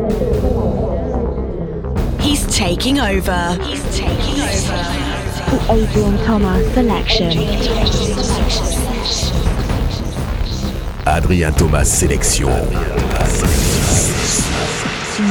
[2.21, 3.59] He's taking over.
[3.63, 4.83] He's taking over.
[5.51, 7.39] The Adrian Thomas selection.
[11.07, 13.74] Adrien Thomas sélection.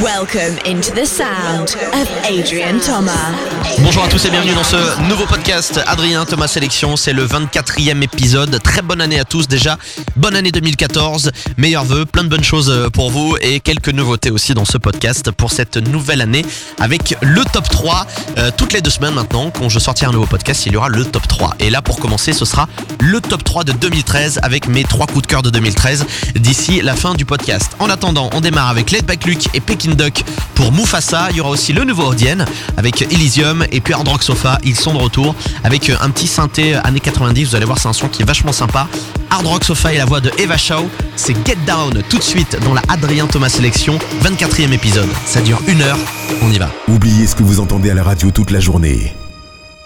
[0.01, 3.31] Welcome into the sound of Adrian Thomas.
[3.79, 6.95] Bonjour à tous et bienvenue dans ce nouveau podcast Adrien Thomas Sélection.
[6.95, 8.59] C'est le 24e épisode.
[8.63, 9.77] Très bonne année à tous déjà.
[10.15, 11.31] Bonne année 2014.
[11.57, 14.77] Meilleurs vœux, plein de bonnes choses euh, pour vous et quelques nouveautés aussi dans ce
[14.77, 16.45] podcast pour cette nouvelle année
[16.79, 18.07] avec le top 3.
[18.37, 20.89] Euh, toutes les deux semaines maintenant, quand je sortirai un nouveau podcast, il y aura
[20.89, 21.55] le top 3.
[21.59, 22.67] Et là, pour commencer, ce sera
[22.99, 26.95] le top 3 de 2013 avec mes trois coups de cœur de 2013 d'ici la
[26.95, 27.73] fin du podcast.
[27.79, 29.59] En attendant, on démarre avec Led Back Luke et
[29.91, 30.23] Duck
[30.55, 31.27] pour Mufasa.
[31.31, 32.37] Il y aura aussi le nouveau Audien
[32.77, 34.57] avec Elysium et puis Hard Rock Sofa.
[34.63, 37.49] Ils sont de retour avec un petit synthé années 90.
[37.49, 38.87] Vous allez voir, c'est un son qui est vachement sympa.
[39.29, 40.89] Hard Rock Sofa et la voix de Eva Shaw.
[41.15, 45.09] C'est Get Down tout de suite dans la Adrien Thomas Sélection, 24e épisode.
[45.25, 45.97] Ça dure une heure.
[46.41, 46.69] On y va.
[46.87, 49.13] Oubliez ce que vous entendez à la radio toute la journée.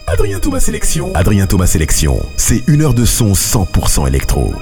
[0.08, 1.12] Adrien Thomas Sélection.
[1.16, 2.26] Adrien Thomas Sélection.
[2.38, 4.54] C'est une heure de son 100% électro.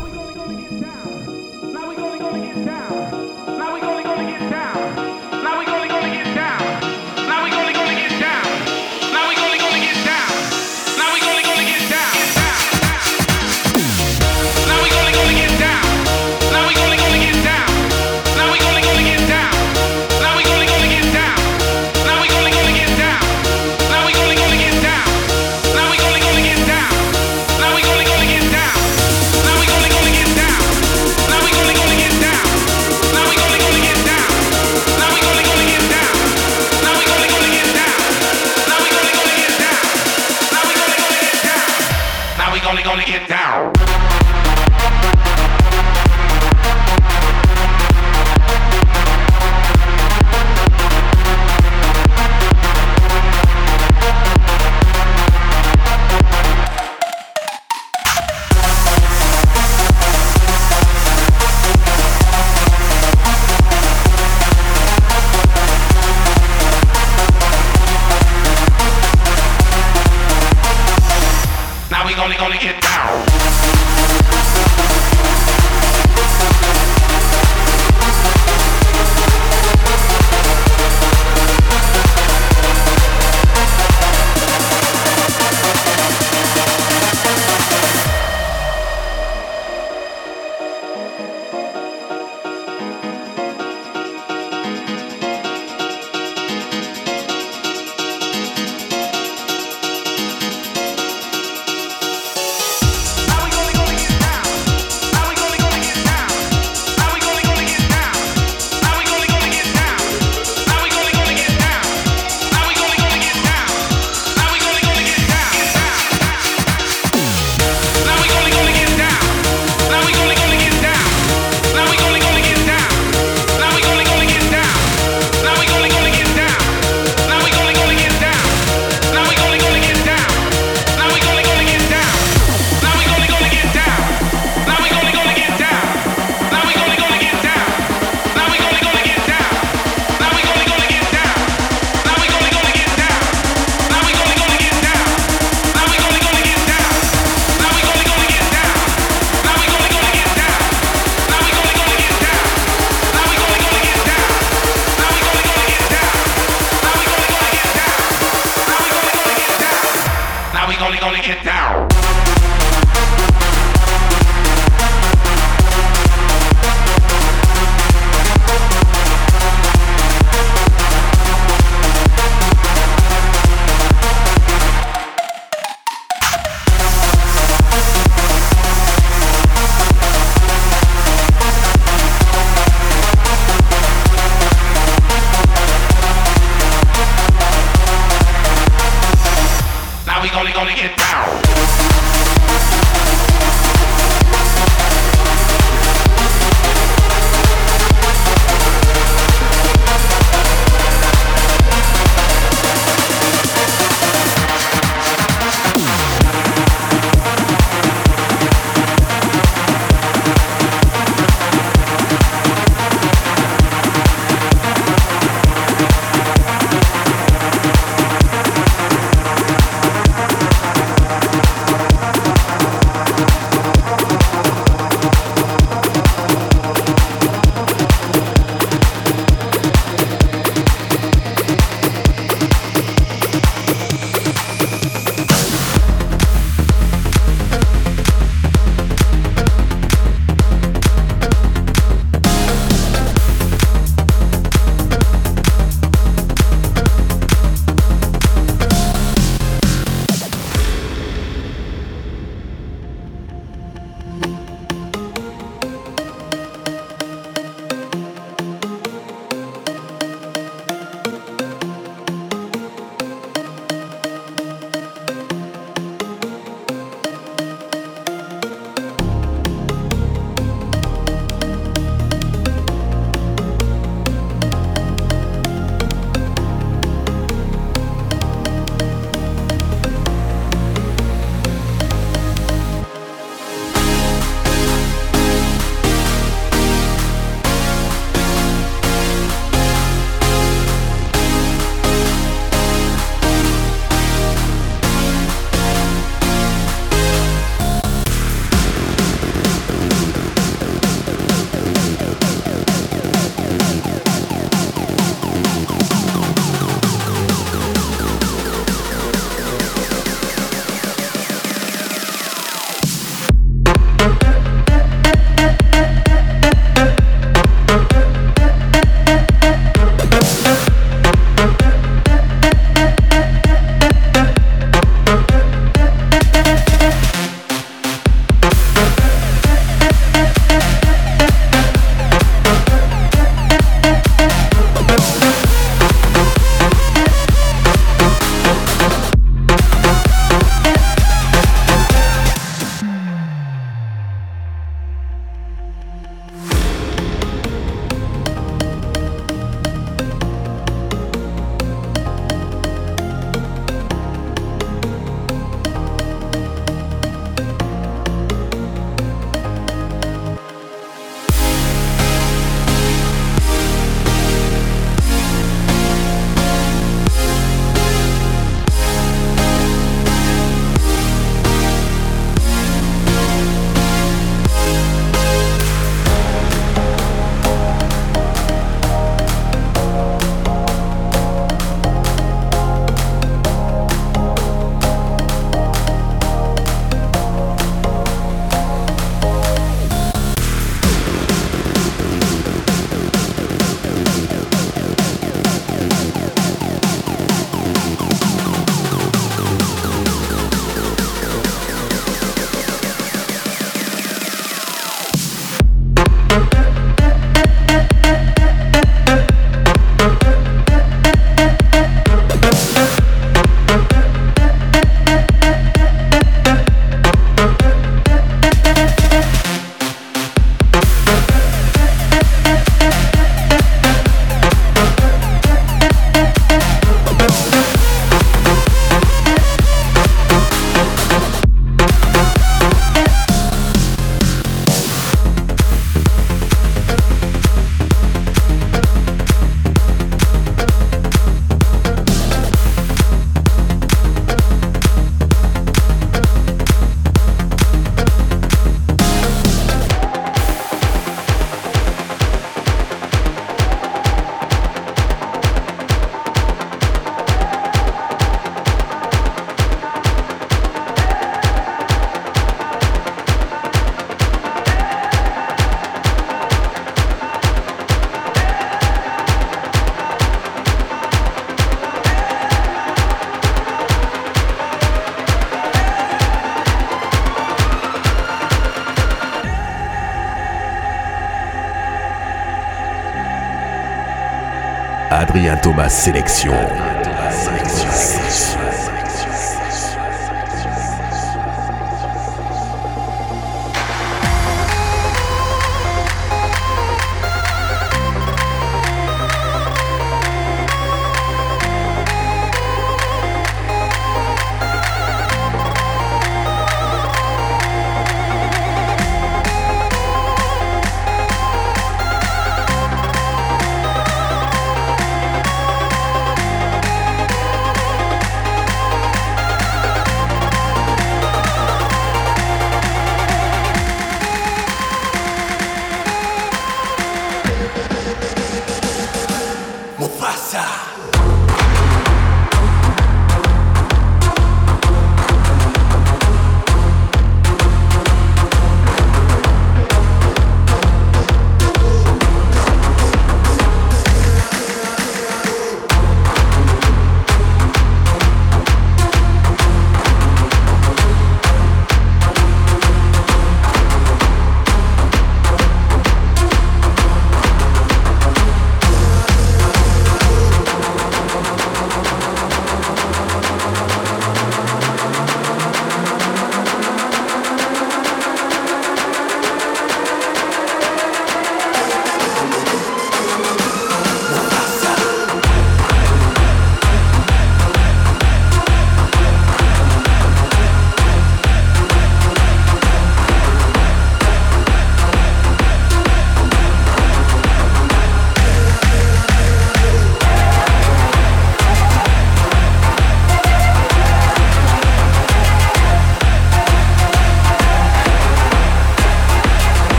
[485.35, 486.53] Adrien Thomas Sélection.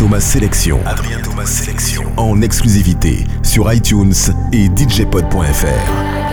[0.00, 0.80] Thomas Sélection.
[0.86, 2.04] Adrien Thomas Sélection.
[2.16, 4.14] En exclusivité sur iTunes
[4.50, 6.29] et DJpod.fr.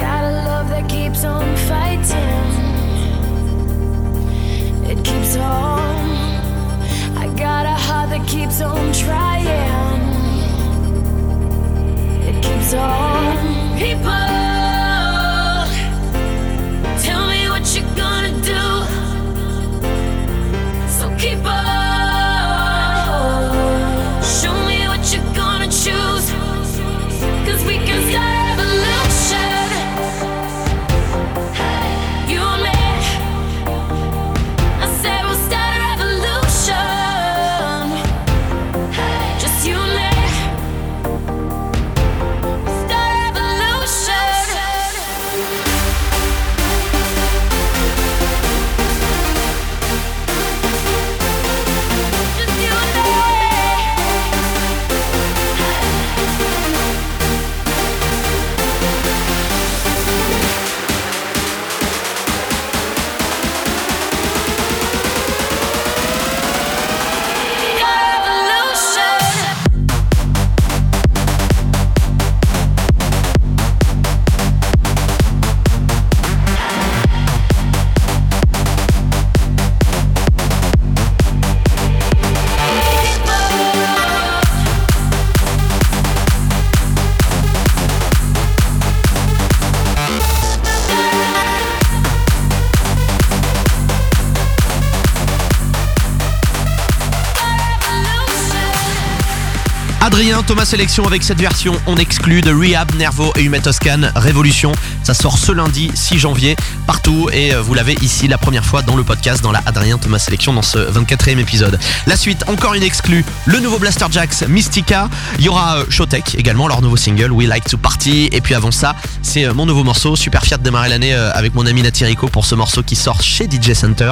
[100.57, 104.71] Thomas Sélection avec cette version on exclut de Rehab, Nervo et Humet Toscan Révolution.
[105.03, 106.55] Ça sort ce lundi 6 janvier
[106.87, 109.99] partout et euh, vous l'avez ici la première fois dans le podcast dans la Adrien
[109.99, 111.77] Thomas Sélection dans ce 24e épisode.
[112.07, 115.11] La suite, encore une exclue, le nouveau Blaster Jacks Mystica.
[115.37, 118.29] Il y aura euh, Showtech également, leur nouveau single We Like to Party.
[118.31, 120.15] Et puis avant ça, c'est euh, mon nouveau morceau.
[120.15, 123.21] Super fier de démarrer l'année avec mon ami Nati Rico pour ce morceau qui sort
[123.21, 124.11] chez DJ Center.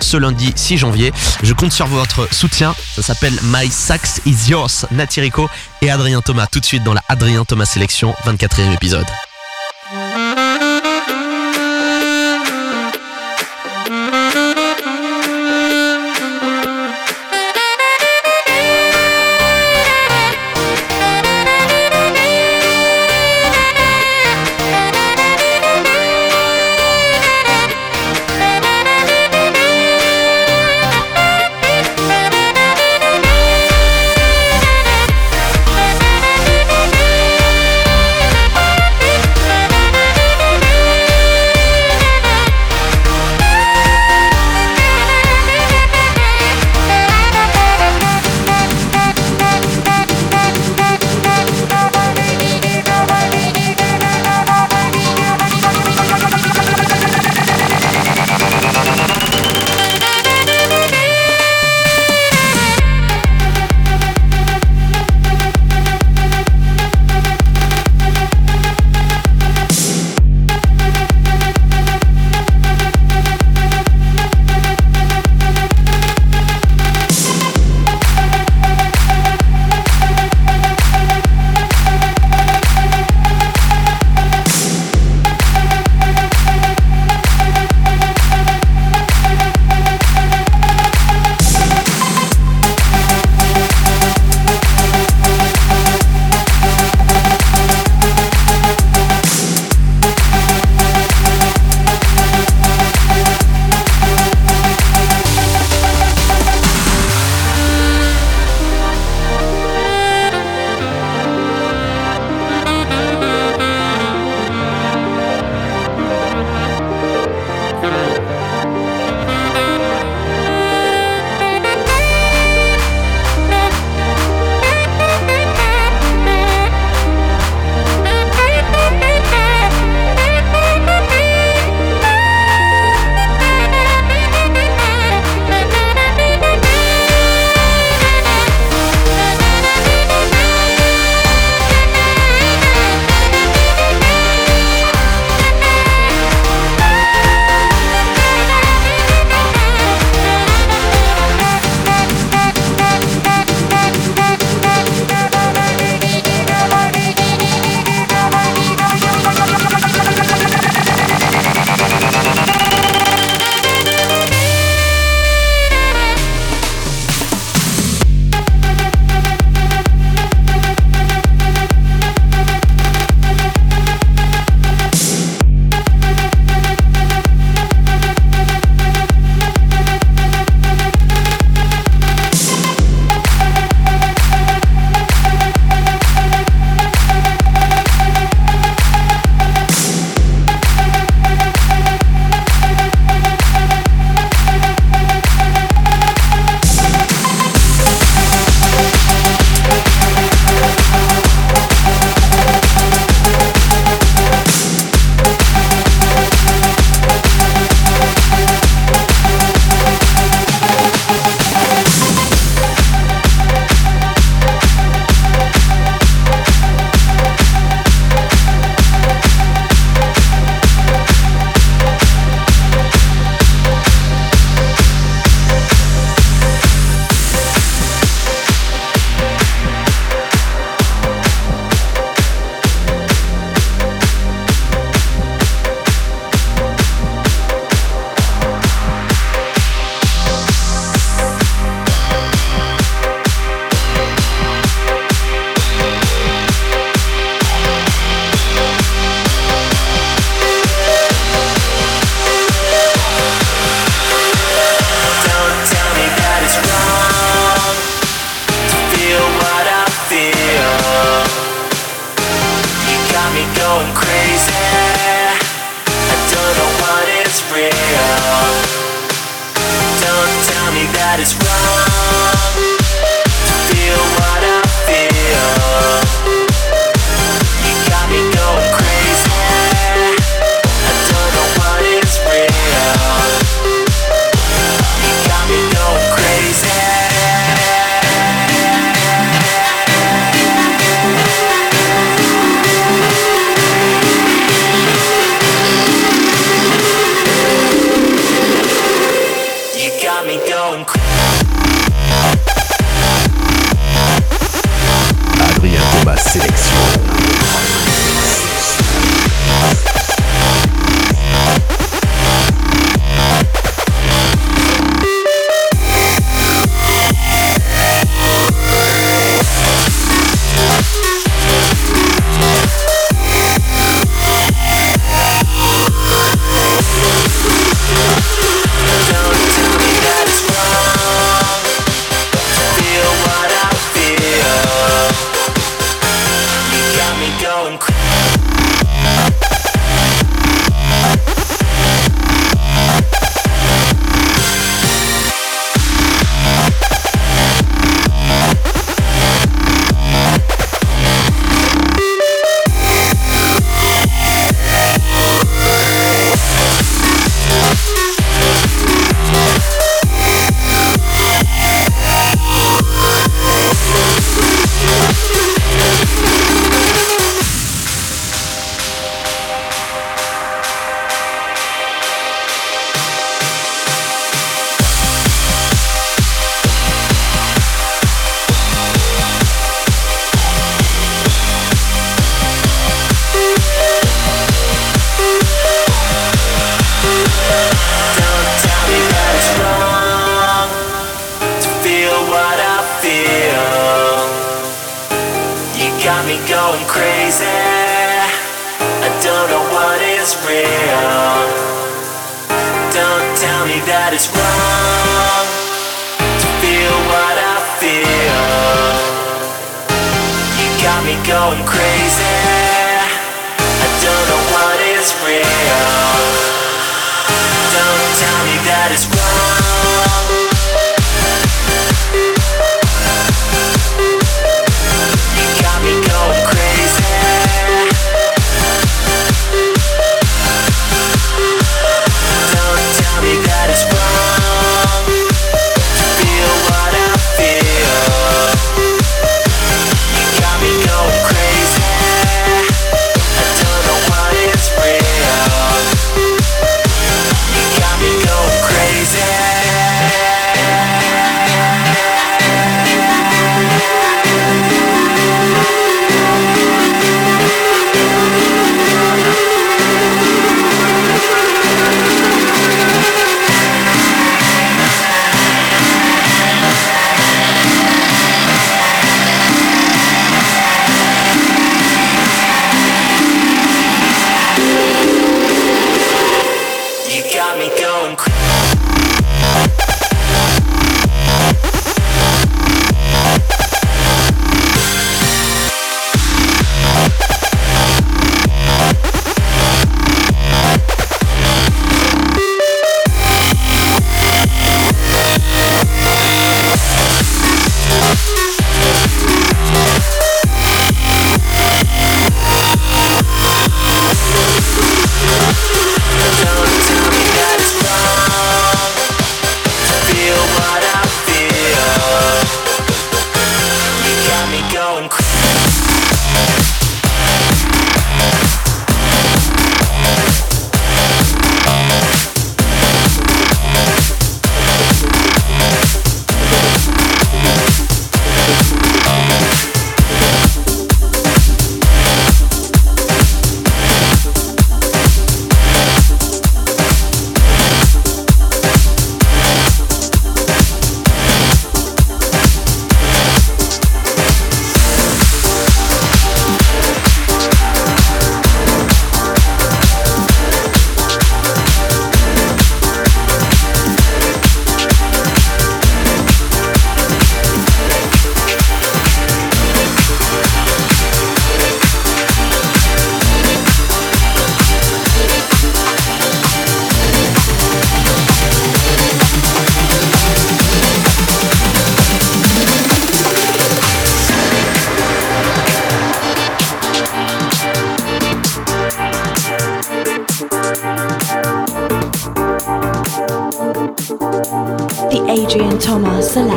[0.00, 1.12] Ce lundi 6 janvier.
[1.42, 2.74] Je compte sur votre soutien.
[2.94, 5.48] Ça s'appelle My Sax is Yours, Nati Rico
[5.82, 6.46] et Adrien Thomas.
[6.50, 9.06] Tout de suite dans la Adrien Thomas Sélection, 24e épisode.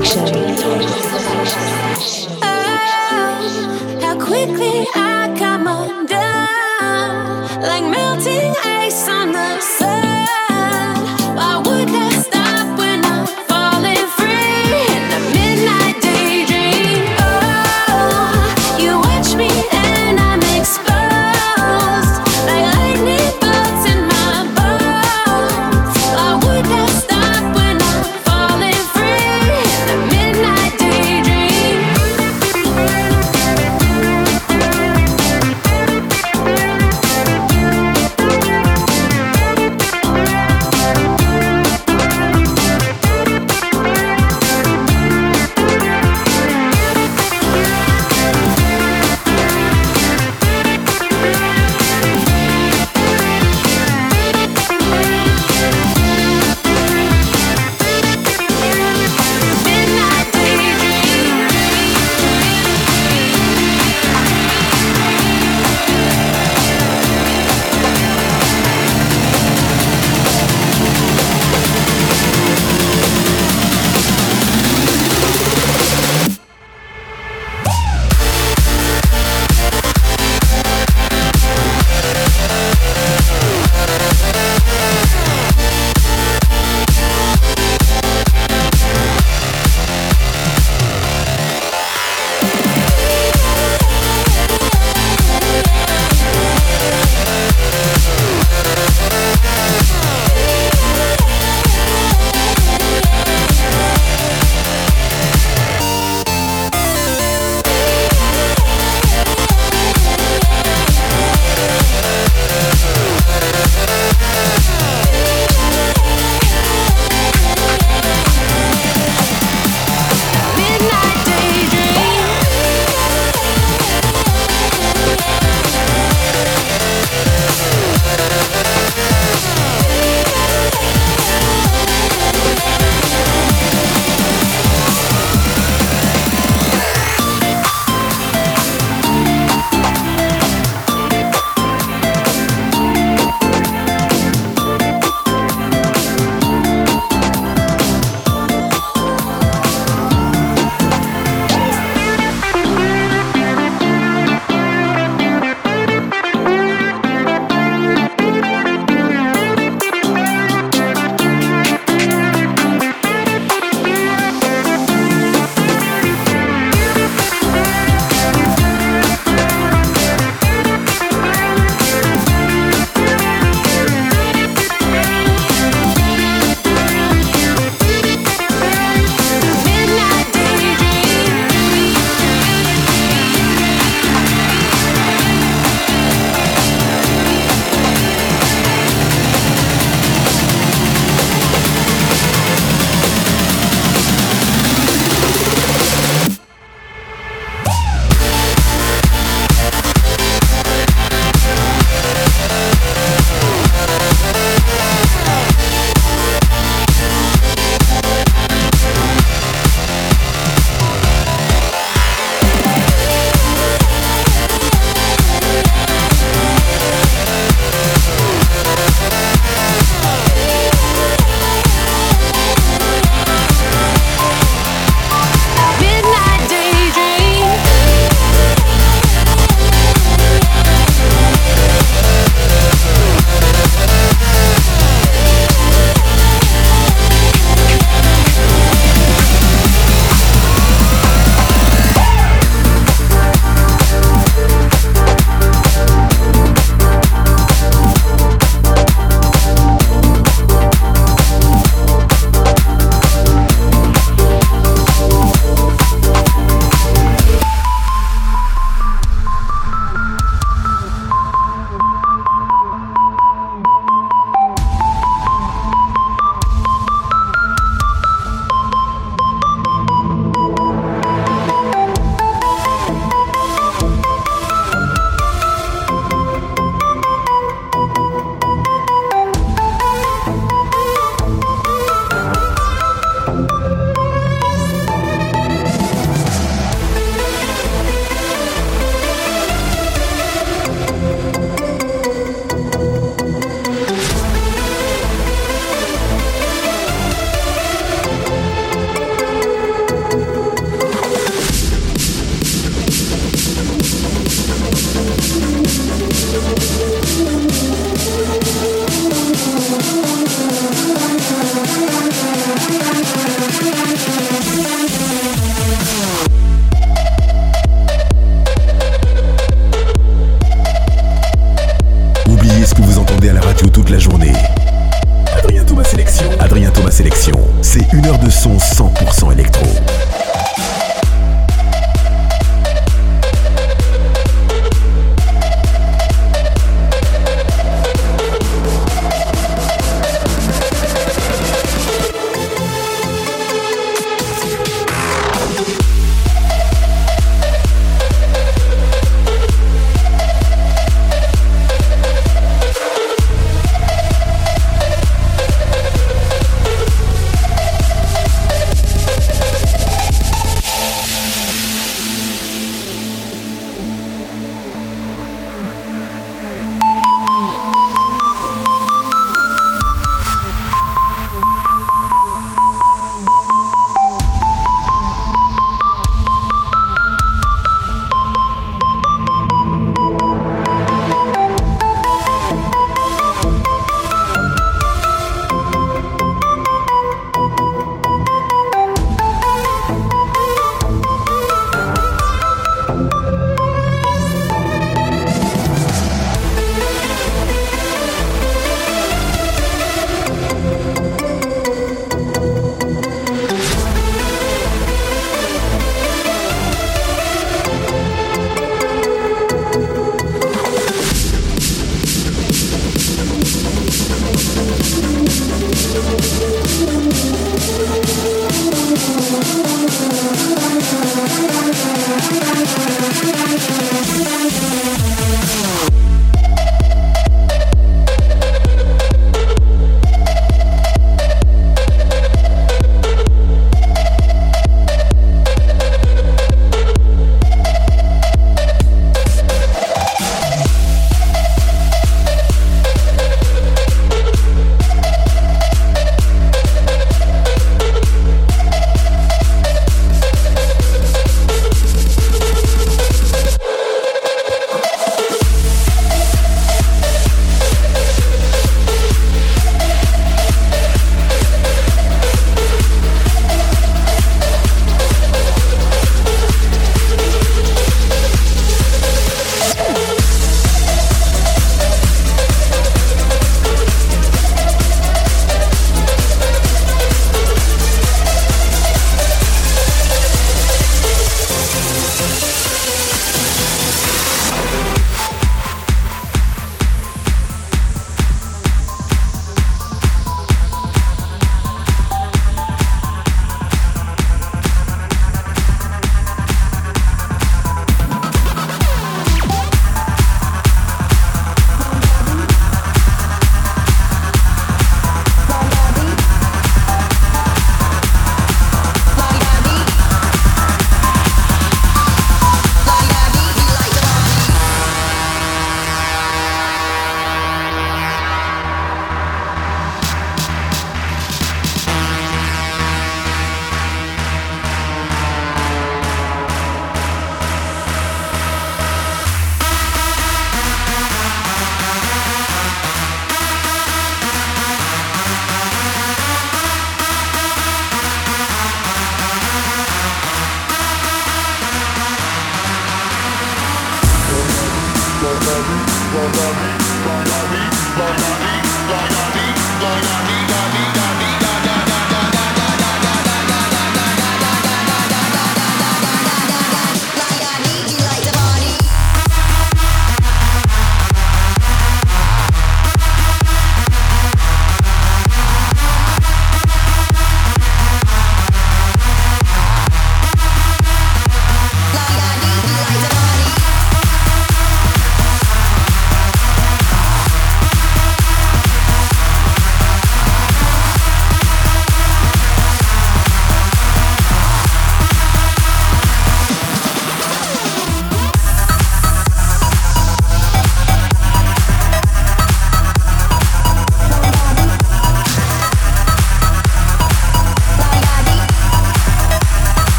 [0.00, 0.49] Thomas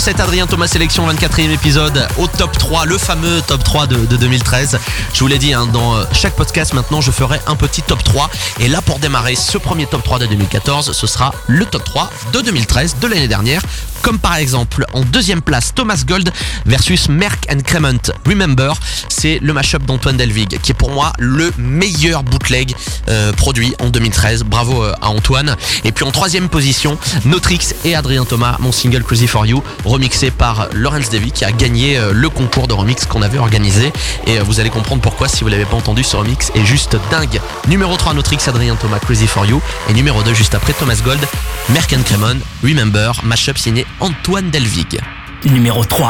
[0.00, 4.06] dans cette Adrien Thomas Sélection 24e épisode au top 3, le fameux top 3 de,
[4.06, 4.78] de 2013.
[5.12, 8.02] Je vous l'ai dit, hein, dans euh, chaque podcast maintenant je ferai un petit top
[8.02, 8.30] 3.
[8.60, 12.10] Et là pour démarrer ce premier top 3 de 2014, ce sera le top 3
[12.32, 13.60] de 2013 de l'année dernière.
[14.02, 16.30] Comme par exemple en deuxième place Thomas Gold
[16.66, 17.60] versus Merck and.
[18.26, 18.74] Remember,
[19.08, 22.74] c'est le mashup d'Antoine Delvig qui est pour moi le meilleur bootleg
[23.08, 24.44] euh, produit en 2013.
[24.44, 25.56] Bravo euh, à Antoine.
[25.84, 30.30] Et puis en troisième position, Notrix et Adrien Thomas, mon single Crazy for You, remixé
[30.30, 33.92] par Lawrence Davy qui a gagné euh, le concours de remix qu'on avait organisé.
[34.26, 37.40] Et vous allez comprendre pourquoi si vous l'avez pas entendu, ce remix est juste dingue.
[37.68, 39.60] Numéro 3, Notrix, Adrien Thomas, Crazy for You.
[39.88, 41.20] Et numéro 2, juste après, Thomas Gold,
[41.70, 42.02] Merck and
[42.62, 45.00] Remember, mashup signé Antoine Delvig.
[45.44, 46.04] Numéro 3.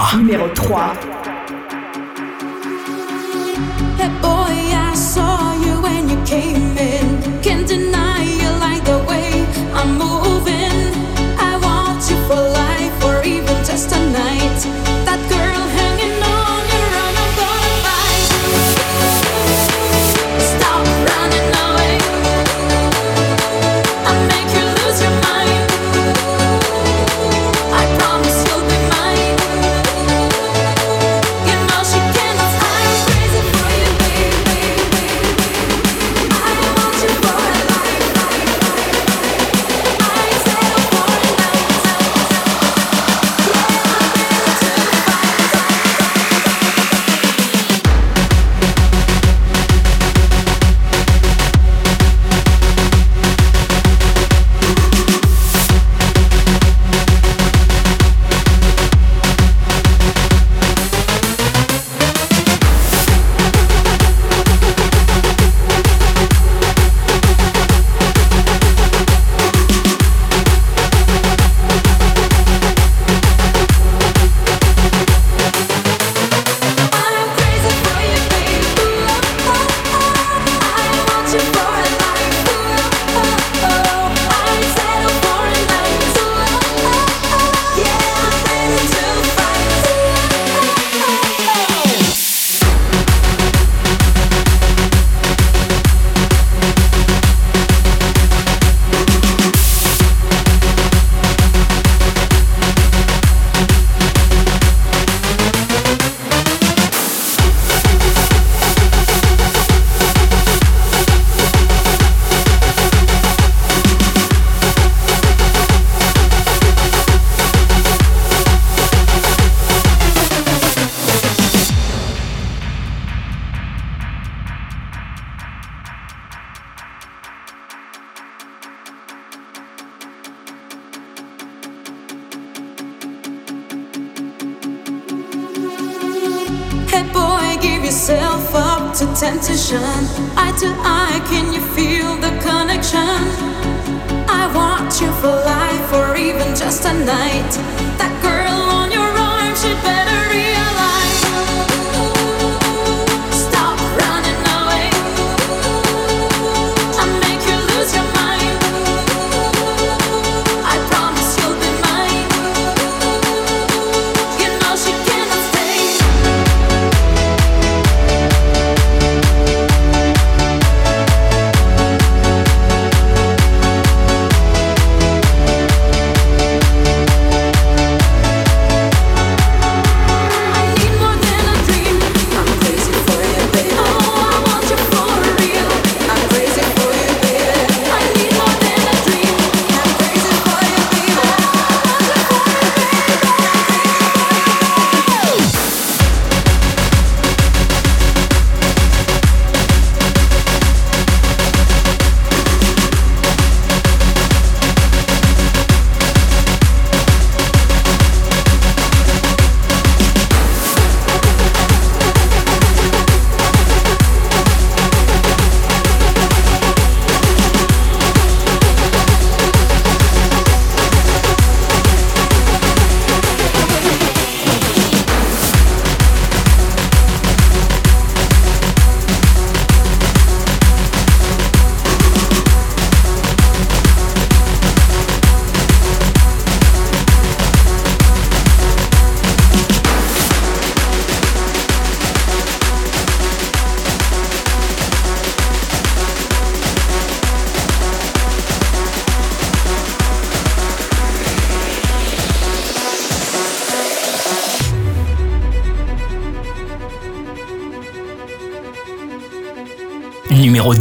[3.98, 7.40] Hey boy, I saw you when you came in.
[7.42, 10.69] Can't deny you like the way I'm moving.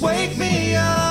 [0.00, 1.05] wake me up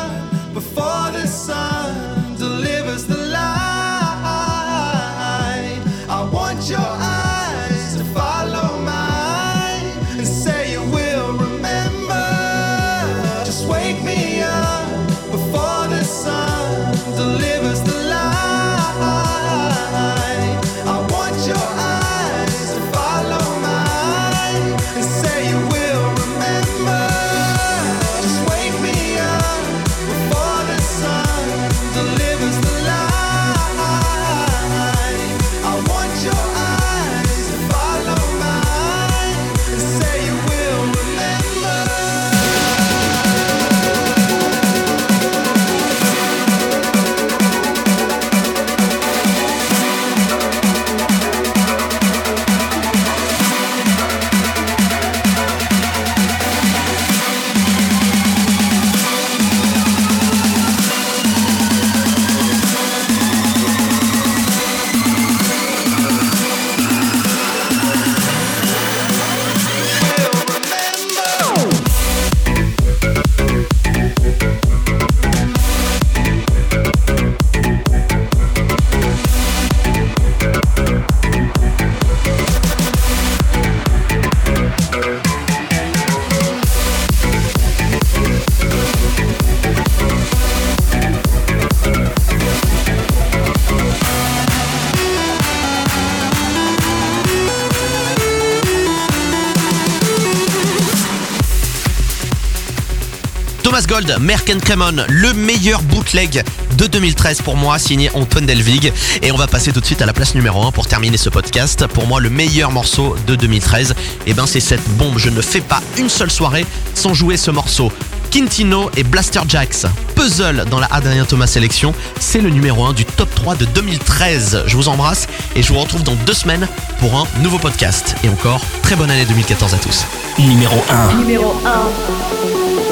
[103.66, 106.44] Thomas Gold, Merck Cremon, le meilleur bootleg
[106.78, 108.94] de 2013 pour moi, signé Antoine Delvig.
[109.24, 111.32] Et on va passer tout de suite à la place numéro 1 pour terminer ce
[111.32, 111.88] podcast.
[111.88, 113.96] Pour moi, le meilleur morceau de 2013,
[114.28, 115.18] et ben c'est cette bombe.
[115.18, 116.64] Je ne fais pas une seule soirée
[116.94, 117.92] sans jouer ce morceau.
[118.30, 123.04] Quintino et Blaster Jacks, Puzzle dans la Adrien Thomas sélection, c'est le numéro 1 du
[123.04, 124.66] top 3 de 2013.
[124.68, 126.68] Je vous embrasse et je vous retrouve dans deux semaines
[127.00, 128.16] pour un nouveau podcast.
[128.24, 130.06] Et encore, très bonne année 2014 à tous.
[130.38, 131.16] Numéro 1.
[131.16, 132.85] Numéro 1.